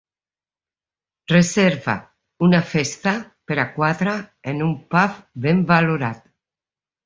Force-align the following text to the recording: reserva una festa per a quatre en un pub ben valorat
reserva 1.31 1.95
una 2.49 2.63
festa 2.71 3.15
per 3.51 3.61
a 3.65 3.69
quatre 3.77 4.19
en 4.55 4.67
un 4.71 4.75
pub 4.97 5.23
ben 5.49 5.65
valorat 5.77 6.29